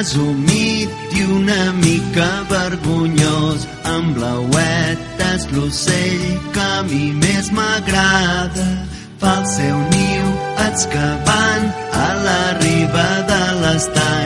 [0.00, 3.66] presumit i una mica vergonyós.
[3.84, 6.24] Amb blauet és l'ocell
[6.54, 8.68] que a mi més m'agrada.
[9.20, 10.32] Fa el seu niu
[10.68, 11.68] excavant
[12.06, 14.19] a la riba de l'estany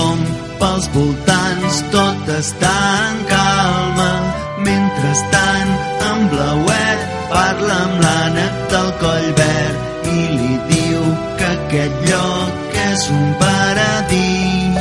[0.00, 0.20] tom
[0.60, 2.76] pels voltants, tot està
[3.10, 4.10] en calma.
[4.64, 5.72] Mentrestant,
[6.08, 11.04] en blauet parla amb l'ànec del coll verd i li diu
[11.40, 14.80] que aquest lloc és un paradís.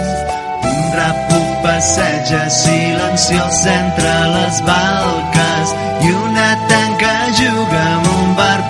[0.72, 8.70] Un rapo passeja silenciós entre les balques i una tanca juga amb un barb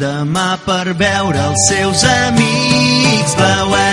[0.00, 3.34] l'endemà per veure els seus amics.
[3.36, 3.89] Blauet,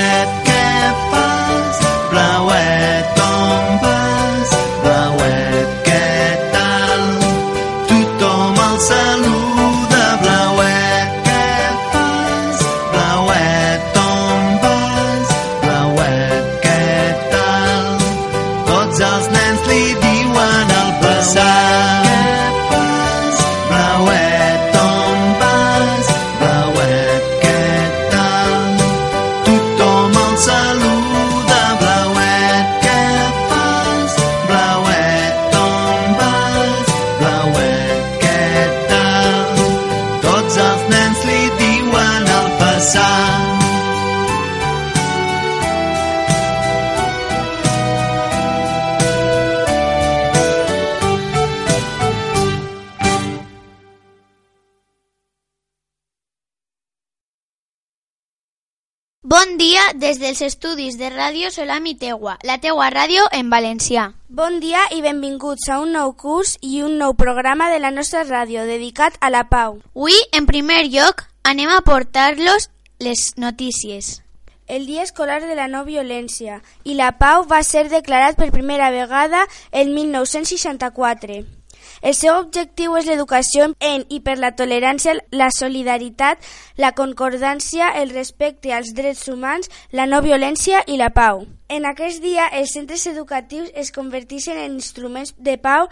[59.95, 64.11] des dels estudis de Ràdio Solam i Teua, la teua ràdio en valencià.
[64.27, 68.25] Bon dia i benvinguts a un nou curs i un nou programa de la nostra
[68.27, 69.79] ràdio dedicat a la pau.
[69.95, 74.21] Avui, en primer lloc, anem a portar-los les notícies.
[74.67, 78.91] El Dia Escolar de la No Violència i la Pau va ser declarat per primera
[78.91, 81.56] vegada el 1964.
[82.01, 86.39] El seu objectiu és l'educació en i per la tolerància, la solidaritat,
[86.77, 91.45] la concordància, el respecte als drets humans, la no violència i la pau.
[91.69, 95.89] En aquest dia, els centres educatius es converteixen en instruments de pau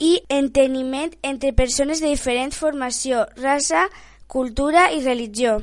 [0.00, 3.88] i enteniment entre persones de diferent formació, raça,
[4.26, 5.60] cultura i religió.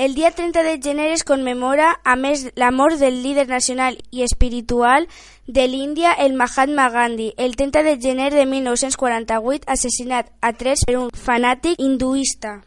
[0.00, 4.22] El dia 30 de gener es commemora, a més, la mort del líder nacional i
[4.24, 5.04] espiritual
[5.46, 10.96] de l'Índia, el Mahatma Gandhi, el 30 de gener de 1948, assassinat a tres per
[11.02, 12.62] un fanàtic hinduista.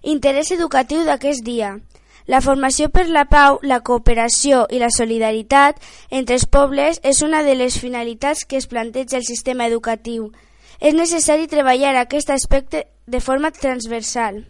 [0.00, 1.76] Interès educatiu d'aquest dia.
[2.24, 5.76] La formació per la pau, la cooperació i la solidaritat
[6.08, 10.32] entre els pobles és una de les finalitats que es planteja el sistema educatiu.
[10.80, 14.46] És necessari treballar aquest aspecte de forma transversal.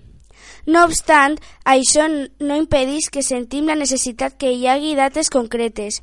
[0.69, 6.03] No obstant, això no impedeix que sentim la necessitat que hi hagi dates concretes,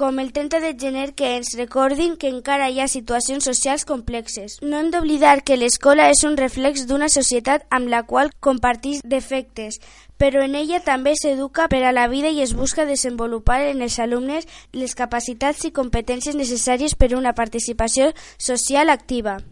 [0.00, 4.56] com el 30 de gener que ens recordin que encara hi ha situacions socials complexes.
[4.62, 9.82] No hem d'oblidar que l'escola és un reflex d'una societat amb la qual compartís defectes,
[10.16, 14.00] però en ella també s'educa per a la vida i es busca desenvolupar en els
[14.00, 19.42] alumnes les capacitats i competències necessàries per a una participació social activa.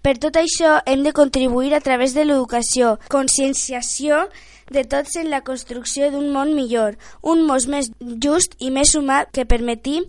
[0.00, 4.26] Per tot això, hem de contribuir a través de l'educació, conscienciació
[4.70, 7.90] de tots en la construcció d'un món millor, un món més
[8.24, 10.00] just i més humà que permeti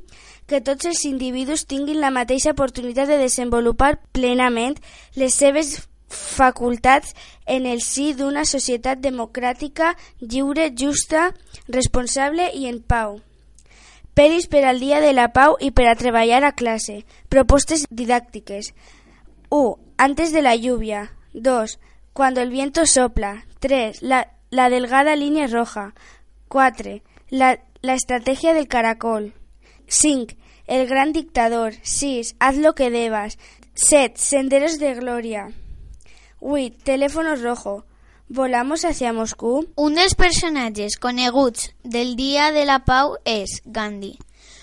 [0.48, 4.78] que tots els individus tinguin la mateixa oportunitat de desenvolupar plenament
[5.16, 5.80] les seves
[6.12, 7.16] facultats
[7.46, 11.32] en el si d'una societat democràtica, lliure, justa,
[11.68, 13.20] responsable i en pau.
[14.14, 17.06] Peris per al dia de la pau i per a treballar a classe.
[17.32, 18.74] Propostes didàctiques.
[19.52, 19.80] 1.
[19.98, 21.12] Antes de la lluvia.
[21.34, 21.78] 2.
[22.14, 23.46] Cuando el viento sopla.
[23.60, 24.02] 3.
[24.02, 25.94] La, la delgada línea roja.
[26.48, 27.02] 4.
[27.30, 29.34] La, la estrategia del caracol.
[29.88, 30.36] 5.
[30.68, 31.74] El gran dictador.
[31.82, 32.38] 6.
[32.40, 33.38] Haz lo que debas.
[33.74, 34.14] 7.
[34.16, 35.52] Senderos de gloria.
[36.40, 36.78] 8.
[36.86, 37.84] Teléfono rojo.
[38.30, 39.68] Volamos hacia Moscú.
[39.76, 44.16] Un dels personatges coneguts del Dia de la Pau és Gandhi.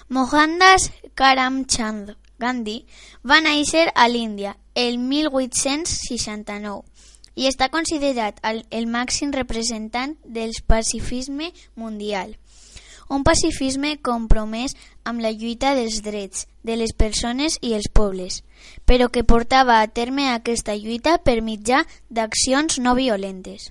[0.09, 2.85] Mohandas Karamchand Gandhi
[3.27, 6.85] va néixer a l'Índia el 1869
[7.39, 12.35] i està considerat el, el màxim representant del pacifisme mundial.
[13.09, 14.75] Un pacifisme compromès
[15.09, 18.43] amb la lluita dels drets de les persones i els pobles,
[18.85, 23.71] però que portava a terme aquesta lluita per mitjà d'accions no violentes.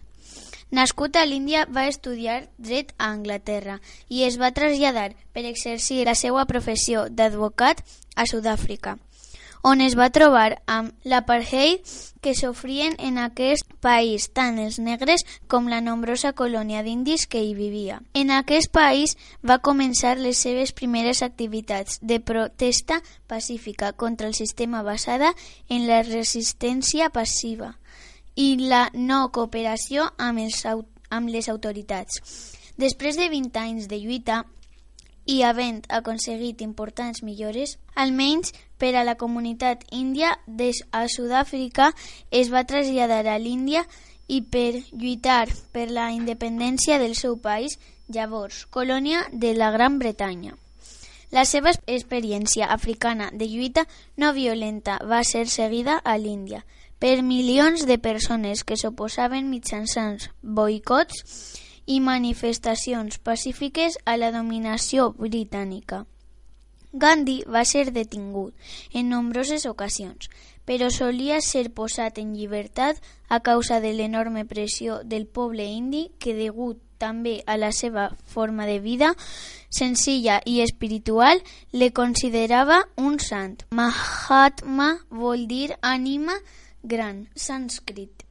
[0.70, 3.80] Nascut a l'Índia, va estudiar dret a Anglaterra
[4.10, 7.84] i es va traslladar per exercir la seva professió d'advocat
[8.16, 8.98] a Sud-àfrica,
[9.64, 11.88] on es va trobar amb l'apartheid
[12.22, 17.56] que sofrien en aquest país tant els negres com la nombrosa colònia d'indis que hi
[17.56, 18.02] vivia.
[18.14, 24.84] En aquest país va començar les seves primeres activitats de protesta pacífica contra el sistema
[24.84, 25.34] basada
[25.70, 27.78] en la resistència passiva
[28.38, 30.62] i la no cooperació amb, els,
[31.10, 32.22] amb les autoritats.
[32.78, 34.44] Després de 20 anys de lluita
[35.28, 41.90] i havent aconseguit importants millores, almenys per a la comunitat índia des a Sud-àfrica
[42.32, 43.84] es va traslladar a l'Índia
[44.28, 50.56] i per lluitar per la independència del seu país, llavors colònia de la Gran Bretanya.
[51.32, 53.84] La seva experiència africana de lluita
[54.16, 56.64] no violenta va ser seguida a l'Índia,
[57.00, 61.24] per milions de persones que s'oposaven mitjançant boicots
[61.86, 66.06] i manifestacions pacífiques a la dominació britànica.
[66.94, 68.56] Gandhi va ser detingut
[68.94, 70.30] en nombroses ocasions,
[70.66, 73.00] però solia ser posat en llibertat
[73.30, 78.66] a causa de l'enorme pressió del poble indi que, degut també a la seva forma
[78.66, 79.14] de vida
[79.70, 83.64] senzilla i espiritual, le considerava un sant.
[83.70, 86.36] Mahatma vol dir ànima
[86.84, 88.24] gran, sànscrit.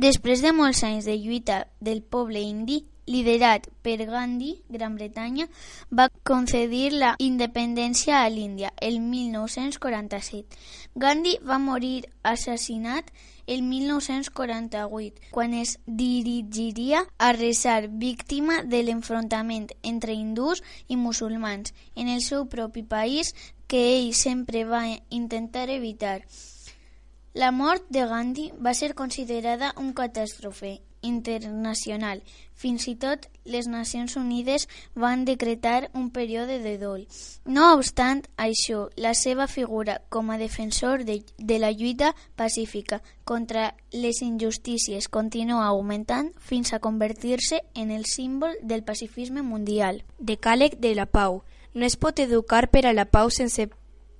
[0.00, 5.48] Després de molts anys de lluita del poble indi, liderat per Gandhi, Gran Bretanya,
[5.90, 10.56] va concedir la independència a l'Índia el 1947.
[10.94, 13.10] Gandhi va morir assassinat
[13.46, 22.08] el 1948, quan es dirigiria a resar víctima de l'enfrontament entre hindús i musulmans en
[22.08, 23.34] el seu propi país
[23.66, 26.22] que ell sempre va intentar evitar.
[27.32, 32.24] La mort de Gandhi va ser considerada un catàstrofe internacional.
[32.54, 37.06] Fins i tot les Nacions Unides van decretar un període de dol.
[37.44, 43.76] No obstant això, la seva figura com a defensor de, de la lluita pacífica contra
[43.92, 50.02] les injustícies continua augmentant fins a convertir-se en el símbol del pacifisme mundial.
[50.18, 51.44] Decàleg de la pau.
[51.72, 53.70] No es pot educar per a la pau sense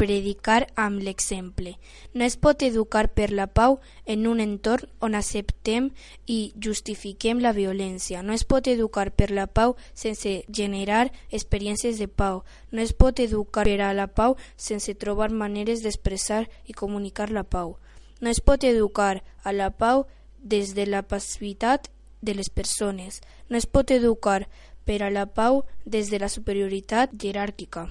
[0.00, 1.74] predicar amb l'exemple.
[2.14, 5.90] No es pot educar per la pau en un entorn on acceptem
[6.24, 8.22] i justifiquem la violència.
[8.24, 12.44] No es pot educar per la pau sense generar experiències de pau.
[12.72, 17.44] No es pot educar per a la pau sense trobar maneres d'expressar i comunicar la
[17.44, 17.76] pau.
[18.20, 20.06] No es pot educar a la pau
[20.40, 21.90] des de la passivitat
[22.22, 23.20] de les persones.
[23.50, 24.48] No es pot educar
[24.88, 27.84] per a la pau des de la superioritat jeràrquica.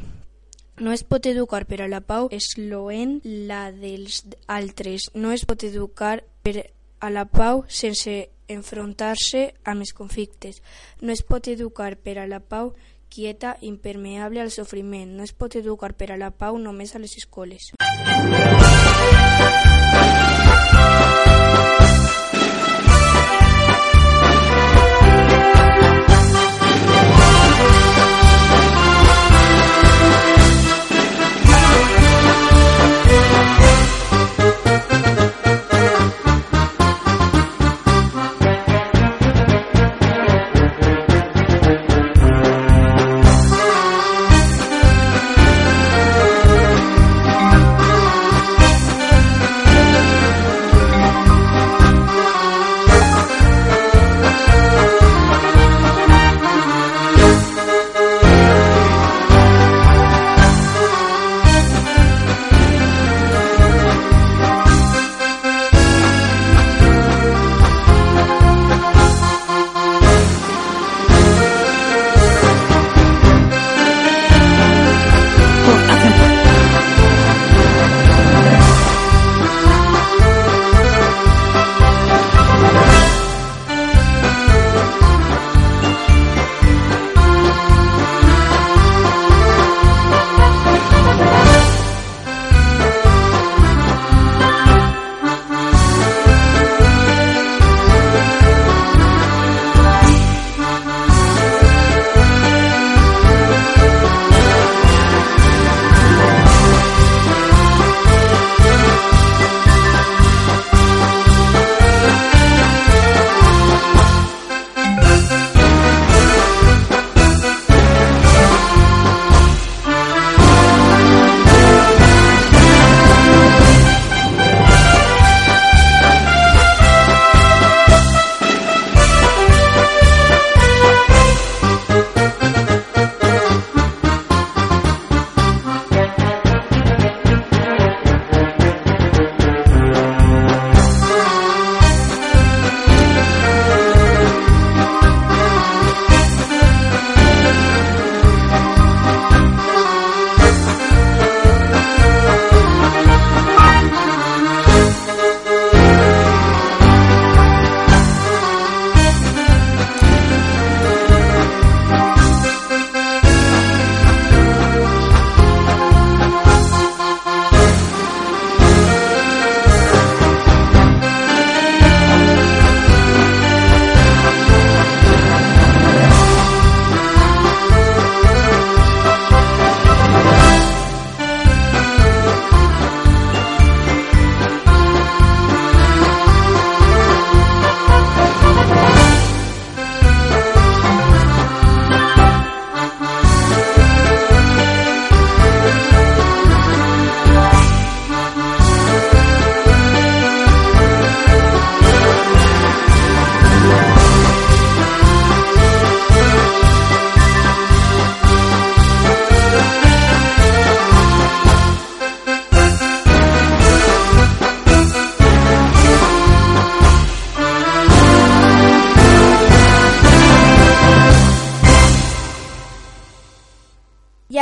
[0.79, 5.09] No es pot educar per a la pau excloent la dels altres.
[5.13, 6.69] No es pot educar per
[7.03, 10.61] a la pau sense enfrontar-se amb els conflictes.
[11.01, 12.73] No es pot educar per a la pau
[13.11, 15.17] quieta, impermeable al sofriment.
[15.17, 17.73] No es pot educar per a la pau només a les escoles.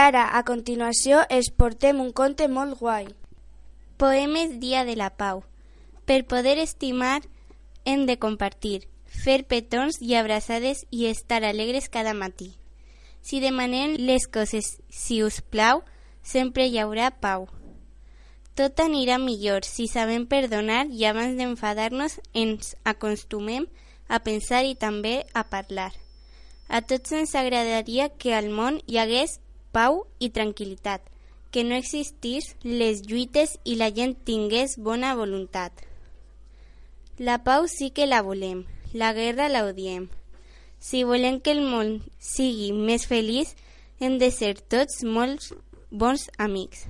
[0.07, 3.07] Ara, a continuació, es portem un conte molt guai.
[3.97, 5.43] Poemes Dia de la Pau.
[6.05, 7.21] Per poder estimar,
[7.83, 12.53] hem de compartir, fer petons i abraçades i estar alegres cada matí.
[13.21, 15.81] Si demanem les coses, si us plau,
[16.23, 17.49] sempre hi haurà pau.
[18.55, 23.67] Tot anirà millor si sabem perdonar i abans d'enfadar-nos ens acostumem
[24.07, 25.91] a pensar i també a parlar.
[26.67, 29.37] A tots ens agradaria que al món hi hagués
[29.77, 31.05] pau i tranquil·litat,
[31.51, 35.72] que no existís les lluites i la gent tingués bona voluntat.
[37.17, 40.10] La pau sí que la volem, la guerra la odiem.
[40.79, 43.55] Si volem que el món sigui més feliç,
[44.00, 45.50] hem de ser tots molt
[45.89, 46.86] bons amics.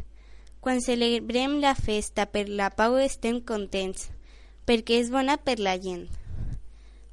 [0.59, 4.09] Quan celebrem la festa per la pau estem contents,
[4.67, 6.09] perquè és bona per la gent.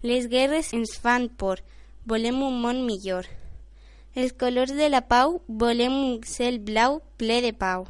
[0.03, 1.63] Les guerres ens fan por,
[2.05, 3.31] volem un món millor.
[4.15, 7.89] Els colors de la pau volem un cel blau ple de pau.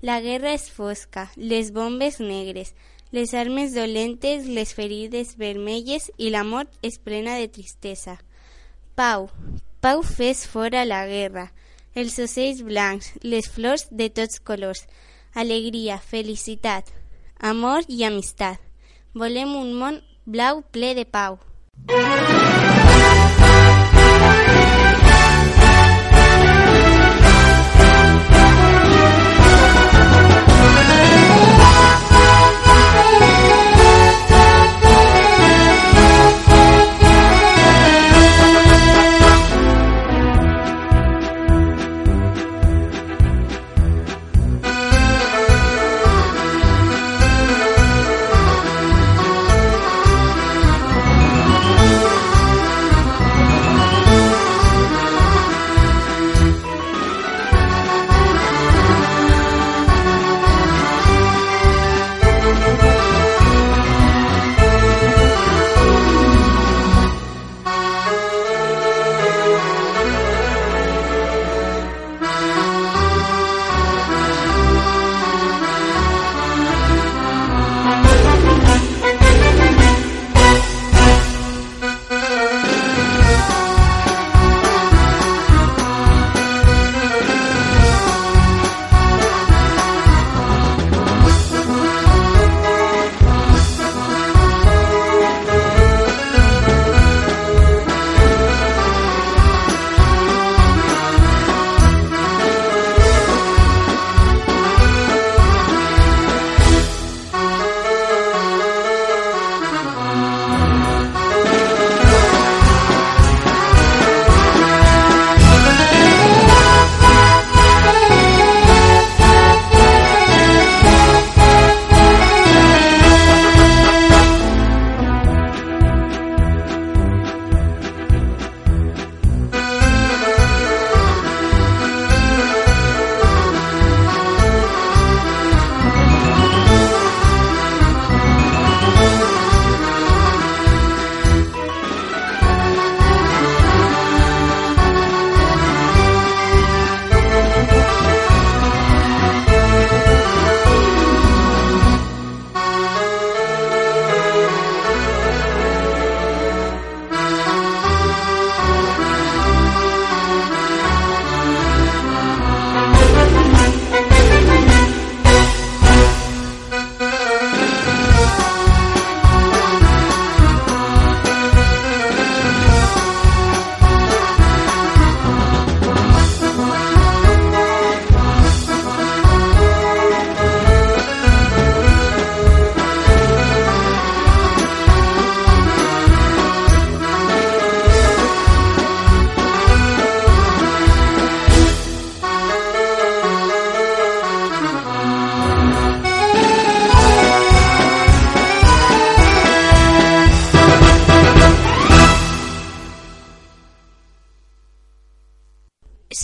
[0.00, 2.72] La guerra és fosca, les bombes negres,
[3.12, 8.16] les armes dolentes, les ferides vermelles i la mort és plena de tristesa.
[8.96, 9.28] Pau,
[9.84, 11.50] pau fes fora la guerra,
[11.94, 14.86] els ocells blancs, les flors de tots colors,
[15.34, 16.88] alegria, felicitat,
[17.40, 18.56] amor i amistat.
[19.12, 21.36] Volem un món blau ple de pau.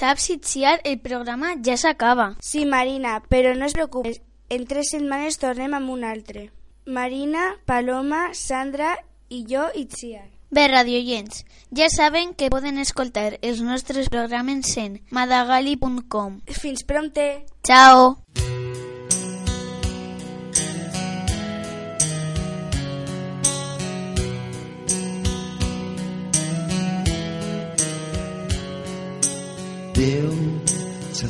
[0.03, 2.33] Saps, Itziar, el programa ja s'acaba.
[2.43, 4.19] Sí, Marina, però no es preocupes.
[4.51, 6.49] En tres setmanes tornem amb un altre.
[6.85, 8.97] Marina, Paloma, Sandra
[9.31, 10.27] i jo, Itziar.
[10.51, 16.41] Bé, radioients, ja saben que poden escoltar els nostres programes en madagali.com.
[16.51, 17.47] Fins prompte!
[17.63, 18.17] Ciao!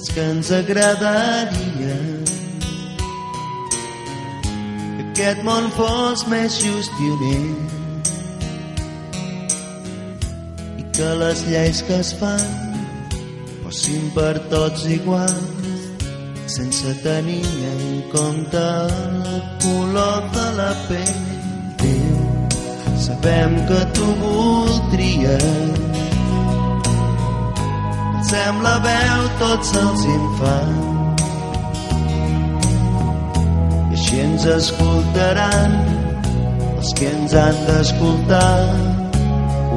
[0.03, 1.97] Saps que ens agradaria
[4.97, 7.71] que aquest món fos més just i honest
[10.79, 12.43] i que les lleis que es fan
[13.63, 15.39] fossin per tots iguals
[16.47, 21.23] sense tenir en compte el color de la pell.
[21.81, 22.19] Déu,
[23.07, 25.92] sabem que tu voldries
[28.33, 31.25] sembla veu tots els infants.
[33.93, 35.75] I així ens escoltaran
[36.79, 38.63] els que ens han d'escoltar.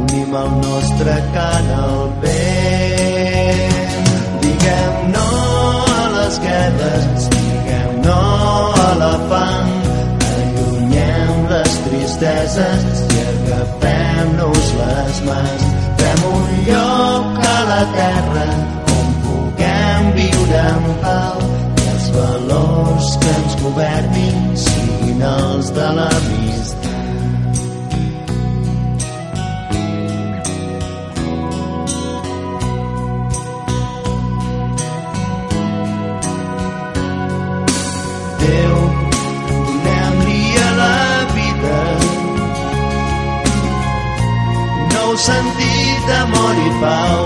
[0.04, 3.98] Unim el nostre cant al vent.
[4.46, 5.28] Diguem no
[5.98, 8.22] a les guerres diguem no
[8.88, 9.74] a la fam.
[10.36, 18.46] Allunyem les tristeses i agafem-nos les mans fem un lloc a la terra
[18.98, 21.40] on puguem viure en pau
[21.84, 26.26] i els valors que ens governin siguin els de l'amistat.
[26.46, 26.65] Déu,
[46.64, 47.24] i pau.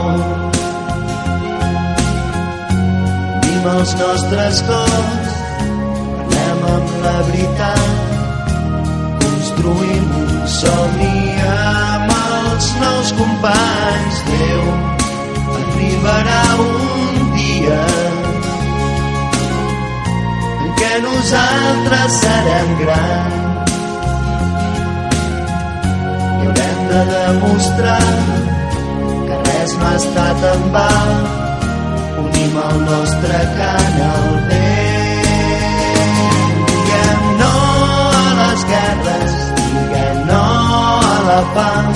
[3.46, 5.34] Vim els nostres cors,
[6.26, 8.13] anem amb la veritat,
[9.24, 11.18] construïm un somni
[11.56, 14.24] amb els nous companys.
[14.30, 14.63] Déu,
[15.60, 17.82] arribarà un dia
[20.60, 23.39] en què nosaltres serem grans
[26.39, 28.59] i haurem de demostrar
[29.60, 30.89] res no ha estat en va.
[32.24, 35.80] Unim el nostre cant al vent.
[36.69, 37.52] Diguem no
[38.19, 40.45] a les guerres, diguem no
[41.10, 41.91] a la fam,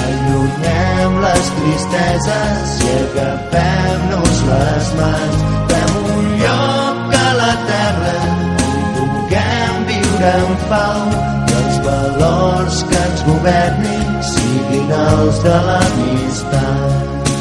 [0.00, 5.46] allunyem les tristeses i agafem-nos les mans.
[5.72, 8.18] Fem un lloc a la terra
[8.64, 11.43] on puguem viure en pau
[11.84, 17.32] valors que ens governin siguin els de l'amistat.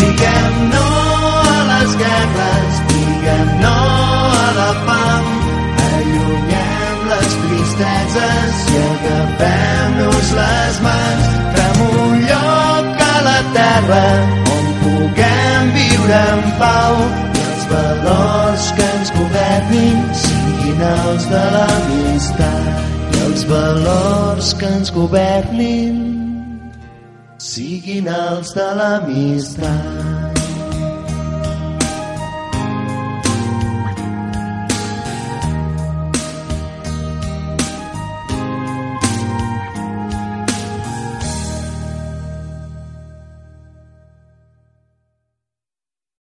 [0.00, 0.86] Diguem no
[1.56, 3.74] a les guerres, diguem no
[4.44, 5.28] a la fam,
[5.88, 11.28] allunyem les tristeses i agafem-nos les mans.
[11.58, 14.06] Fem un lloc a la terra
[14.56, 18.43] on puguem viure en pau i els valors
[19.64, 22.82] governin siguin els de l'amistat.
[23.14, 25.96] I els valors que ens governin
[27.38, 30.23] siguin els de l'amistat.